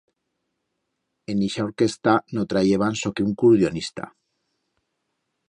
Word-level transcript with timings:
En 1.33 1.43
ixa 1.47 1.65
orquesta 1.65 2.15
no 2.39 2.47
trayeban 2.55 2.99
soque 3.03 3.27
un 3.27 3.37
curdionista. 3.45 4.09